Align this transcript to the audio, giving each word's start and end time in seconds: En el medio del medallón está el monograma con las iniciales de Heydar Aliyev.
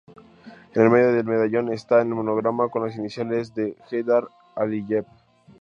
En 0.73 0.81
el 0.81 0.89
medio 0.89 1.13
del 1.13 1.25
medallón 1.27 1.71
está 1.71 2.01
el 2.01 2.07
monograma 2.07 2.69
con 2.69 2.83
las 2.83 2.95
iniciales 2.95 3.53
de 3.53 3.77
Heydar 3.91 4.27
Aliyev. 4.55 5.05